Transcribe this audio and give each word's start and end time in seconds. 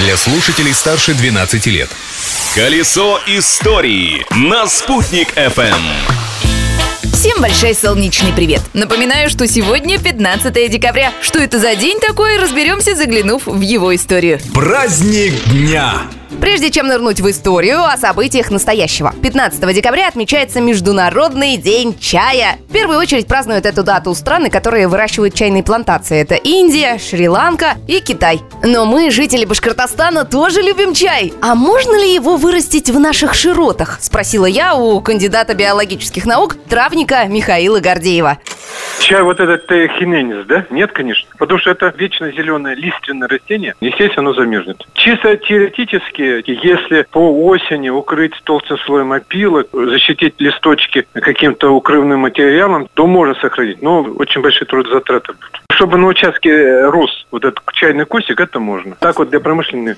для 0.00 0.16
слушателей 0.16 0.72
старше 0.72 1.14
12 1.14 1.66
лет. 1.66 1.90
Колесо 2.54 3.20
истории 3.26 4.24
на 4.30 4.66
«Спутник 4.66 5.36
FM. 5.36 5.78
Всем 7.12 7.40
большой 7.42 7.74
солнечный 7.74 8.32
привет! 8.32 8.62
Напоминаю, 8.72 9.28
что 9.28 9.46
сегодня 9.46 9.98
15 9.98 10.70
декабря. 10.70 11.12
Что 11.20 11.38
это 11.38 11.58
за 11.58 11.74
день 11.74 12.00
такой, 12.00 12.38
разберемся, 12.38 12.94
заглянув 12.94 13.46
в 13.46 13.60
его 13.60 13.94
историю. 13.94 14.40
Праздник 14.54 15.34
дня! 15.44 16.06
Прежде 16.40 16.70
чем 16.70 16.86
нырнуть 16.86 17.20
в 17.20 17.28
историю 17.28 17.84
о 17.84 17.98
событиях 17.98 18.50
настоящего. 18.50 19.12
15 19.22 19.74
декабря 19.74 20.08
отмечается 20.08 20.60
Международный 20.60 21.58
день 21.58 21.98
чая. 21.98 22.56
В 22.68 22.72
первую 22.72 22.98
очередь 22.98 23.26
празднуют 23.26 23.66
эту 23.66 23.82
дату 23.82 24.14
страны, 24.14 24.48
которые 24.48 24.88
выращивают 24.88 25.34
чайные 25.34 25.62
плантации. 25.62 26.20
Это 26.20 26.36
Индия, 26.36 26.98
Шри-Ланка 26.98 27.74
и 27.86 28.00
Китай. 28.00 28.40
Но 28.62 28.86
мы, 28.86 29.10
жители 29.10 29.44
Башкортостана, 29.44 30.24
тоже 30.24 30.62
любим 30.62 30.94
чай. 30.94 31.34
А 31.42 31.54
можно 31.54 32.00
ли 32.00 32.14
его 32.14 32.36
вырастить 32.36 32.88
в 32.88 32.98
наших 32.98 33.34
широтах? 33.34 33.98
Спросила 34.00 34.46
я 34.46 34.74
у 34.74 35.00
кандидата 35.02 35.54
биологических 35.54 36.24
наук, 36.24 36.56
травника 36.68 37.26
Михаила 37.26 37.80
Гордеева. 37.80 38.38
Чай 39.00 39.22
вот 39.22 39.40
этот 39.40 39.66
хиненис, 39.98 40.46
да? 40.46 40.66
Нет, 40.70 40.92
конечно. 40.92 41.28
Потому 41.38 41.58
что 41.58 41.70
это 41.70 41.92
вечно 41.96 42.30
зеленое 42.30 42.76
лиственное 42.76 43.28
растение. 43.28 43.74
Естественно, 43.80 44.30
оно 44.30 44.34
замерзнет. 44.34 44.86
Чисто 44.94 45.36
теоретически, 45.36 46.29
если 46.46 47.06
по 47.10 47.46
осени 47.46 47.88
укрыть 47.88 48.34
толстым 48.44 48.78
слоем 48.78 49.12
опилок, 49.12 49.68
защитить 49.72 50.34
листочки 50.38 51.06
каким-то 51.12 51.70
укрывным 51.70 52.20
материалом, 52.20 52.88
то 52.94 53.06
можно 53.06 53.34
сохранить. 53.36 53.82
Но 53.82 54.02
очень 54.02 54.40
большие 54.40 54.66
трудозатраты 54.66 55.32
будут. 55.32 55.62
Чтобы 55.72 55.96
на 55.96 56.08
участке 56.08 56.84
рос 56.86 57.26
вот 57.30 57.44
этот 57.44 57.60
чайный 57.72 58.04
кустик, 58.04 58.40
это 58.40 58.60
можно. 58.60 58.96
Так 59.00 59.18
вот 59.18 59.30
для 59.30 59.40
промышленных. 59.40 59.96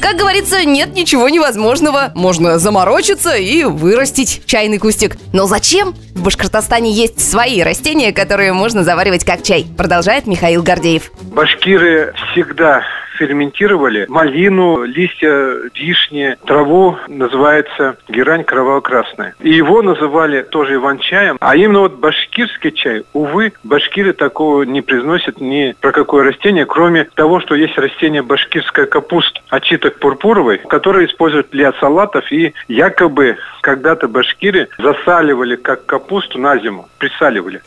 Как 0.00 0.16
говорится, 0.16 0.64
нет 0.64 0.94
ничего 0.94 1.28
невозможного. 1.28 2.10
Можно 2.16 2.58
заморочиться 2.58 3.36
и 3.36 3.62
вырастить 3.62 4.42
чайный 4.46 4.78
кустик. 4.78 5.16
Но 5.32 5.46
зачем? 5.46 5.94
В 6.14 6.24
Башкортостане 6.24 6.90
есть 6.90 7.20
свои 7.20 7.62
растения, 7.62 8.12
которые 8.12 8.52
можно 8.52 8.82
заваривать 8.82 9.24
как 9.24 9.42
чай. 9.42 9.64
Продолжает 9.78 10.26
Михаил 10.26 10.62
Гордеев. 10.62 11.12
Башкиры 11.32 12.12
всегда 12.32 12.84
ферментировали 13.22 14.06
малину, 14.08 14.82
листья 14.82 15.54
вишни, 15.74 16.36
траву, 16.44 16.96
называется 17.06 17.96
герань 18.08 18.42
кроваво-красная. 18.42 19.36
И 19.38 19.50
его 19.50 19.80
называли 19.82 20.42
тоже 20.42 20.74
иван-чаем. 20.74 21.36
А 21.40 21.54
именно 21.54 21.80
вот 21.80 21.94
башкирский 21.94 22.72
чай, 22.72 23.04
увы, 23.12 23.52
башкиры 23.62 24.12
такого 24.12 24.64
не 24.64 24.80
произносят 24.80 25.40
ни 25.40 25.76
про 25.80 25.92
какое 25.92 26.24
растение, 26.24 26.66
кроме 26.66 27.04
того, 27.14 27.38
что 27.38 27.54
есть 27.54 27.78
растение 27.78 28.22
башкирская 28.22 28.86
капуста, 28.86 29.40
очиток 29.50 30.00
пурпуровой, 30.00 30.58
которое 30.58 31.06
используют 31.06 31.50
для 31.50 31.72
салатов 31.74 32.30
и 32.32 32.54
якобы 32.66 33.36
когда-то 33.60 34.08
башкиры 34.08 34.68
засаливали 34.78 35.54
как 35.54 35.86
капусту 35.86 36.40
на 36.40 36.58
зиму, 36.58 36.88
присаливали. 36.98 37.62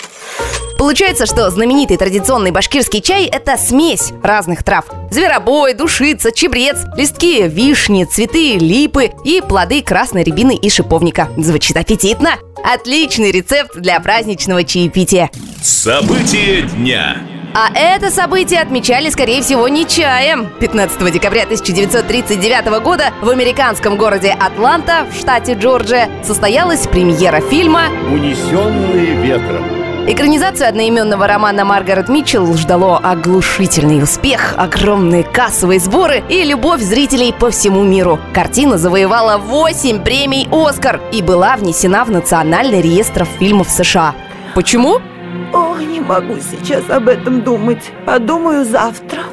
Получается, 0.85 1.25
что 1.25 1.49
знаменитый 1.49 1.97
традиционный 1.97 2.51
башкирский 2.51 3.01
чай– 3.01 3.25
это 3.33 3.57
смесь 3.57 4.13
разных 4.21 4.63
трав. 4.63 4.85
Зверобой, 5.09 5.73
душица, 5.73 6.31
чебрец, 6.31 6.77
листки 6.95 7.47
вишни, 7.47 8.03
цветы 8.03 8.59
липы 8.59 9.09
и 9.23 9.41
плоды 9.41 9.81
красной 9.81 10.23
рябины 10.23 10.55
и 10.55 10.69
шиповника. 10.69 11.29
Звучит 11.37 11.75
аппетитно! 11.75 12.35
Отличный 12.63 13.31
рецепт 13.31 13.75
для 13.75 13.99
праздничного 13.99 14.63
чаепития. 14.63 15.31
События 15.63 16.61
дня. 16.61 17.17
А 17.55 17.75
это 17.75 18.11
событие 18.11 18.61
отмечали, 18.61 19.09
скорее 19.09 19.41
всего, 19.41 19.67
не 19.67 19.87
чаем. 19.87 20.51
15 20.59 21.11
декабря 21.11 21.45
1939 21.45 22.83
года 22.83 23.05
в 23.23 23.29
американском 23.29 23.97
городе 23.97 24.37
Атланта 24.39 25.07
в 25.11 25.17
штате 25.17 25.53
Джорджия 25.53 26.11
состоялась 26.23 26.85
премьера 26.85 27.41
фильма 27.41 27.85
«Унесенные 28.11 29.15
ветром». 29.15 29.74
Экранизацию 30.07 30.69
одноименного 30.69 31.25
романа 31.25 31.65
Маргарет 31.65 32.09
Митчелл 32.09 32.53
ждало 32.53 32.99
оглушительный 32.99 34.03
успех, 34.03 34.53
огромные 34.55 35.23
кассовые 35.23 35.79
сборы 35.79 36.23
и 36.29 36.43
любовь 36.43 36.81
зрителей 36.81 37.33
по 37.33 37.49
всему 37.49 37.83
миру. 37.83 38.19
Картина 38.31 38.77
завоевала 38.77 39.39
8 39.39 40.03
премий 40.03 40.47
«Оскар» 40.51 41.01
и 41.11 41.23
была 41.23 41.55
внесена 41.55 42.05
в 42.05 42.11
Национальный 42.11 42.81
реестр 42.81 43.25
фильмов 43.25 43.67
США. 43.71 44.13
Почему? 44.53 44.99
Ох, 45.51 45.81
не 45.81 46.01
могу 46.01 46.35
сейчас 46.35 46.87
об 46.87 47.07
этом 47.07 47.41
думать. 47.41 47.91
Подумаю 48.05 48.63
завтра. 48.63 49.23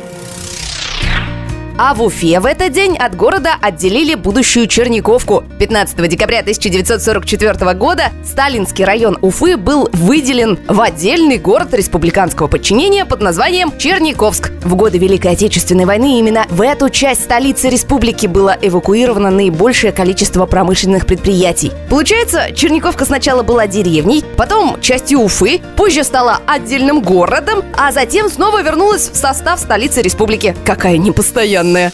А 1.78 1.94
в 1.94 2.03
Уфе 2.03 2.38
в 2.41 2.47
этот 2.47 2.72
день 2.72 2.97
от 2.97 3.16
города 3.16 3.55
отделили 3.60 4.15
будущую 4.15 4.66
Черниковку. 4.66 5.44
15 5.59 6.09
декабря 6.09 6.41
1944 6.41 7.75
года 7.75 8.10
Сталинский 8.25 8.84
район 8.84 9.19
Уфы 9.22 9.56
был 9.56 9.88
выделен 9.93 10.59
в 10.69 10.81
отдельный 10.81 11.38
город 11.38 11.72
республиканского 11.72 12.47
подчинения 12.47 13.06
под 13.06 13.22
названием 13.22 13.77
Черниковск. 13.78 14.50
В 14.62 14.75
годы 14.75 14.99
Великой 14.99 15.33
Отечественной 15.33 15.87
войны 15.87 16.19
именно 16.19 16.44
в 16.50 16.60
эту 16.60 16.91
часть 16.91 17.25
столицы 17.25 17.71
республики 17.71 18.27
было 18.27 18.56
эвакуировано 18.60 19.31
наибольшее 19.31 19.93
количество 19.93 20.44
промышленных 20.47 21.06
предприятий. 21.06 21.72
Получается, 21.89 22.53
Черниковка 22.54 23.04
сначала 23.04 23.43
была 23.43 23.66
деревней, 23.66 24.25
потом 24.37 24.81
частью 24.81 25.21
Уфы, 25.21 25.60
позже 25.77 26.04
стала 26.04 26.41
отдельным 26.47 27.00
городом, 27.00 27.65
а 27.77 27.93
затем 27.93 28.28
снова 28.28 28.62
вернулась 28.62 29.09
в 29.09 29.16
состав 29.16 29.59
столицы 29.59 30.03
республики. 30.03 30.54
Какая 30.65 30.99
непостоянная 30.99 31.62
постоянная. 31.62 31.93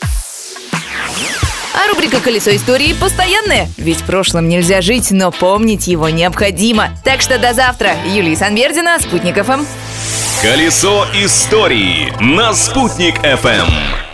А 1.74 1.88
рубрика 1.88 2.20
«Колесо 2.20 2.54
истории» 2.54 2.94
постоянная. 2.94 3.68
Ведь 3.76 4.02
прошлым 4.04 4.48
нельзя 4.48 4.80
жить, 4.80 5.10
но 5.10 5.30
помнить 5.30 5.86
его 5.86 6.08
необходимо. 6.08 6.90
Так 7.04 7.20
что 7.20 7.38
до 7.38 7.52
завтра. 7.54 7.92
Юлия 8.06 8.36
Санбердина, 8.36 8.98
Спутник 8.98 9.42
ФМ. 9.44 9.64
Колесо 10.42 11.06
истории 11.14 12.12
на 12.20 12.54
«Спутник 12.54 13.18
FM. 13.18 14.07